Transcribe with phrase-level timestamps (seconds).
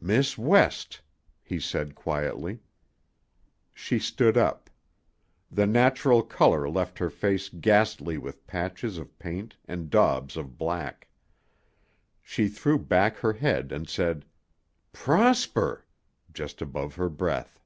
[0.00, 1.02] "Miss West,"
[1.42, 2.60] he said quietly.
[3.74, 4.70] She stood up.
[5.50, 11.08] The natural color left her face ghastly with patches of paint and daubs of black.
[12.22, 14.24] She threw back her head and said,
[14.94, 15.84] "Prosper!"
[16.32, 17.60] just above her breath.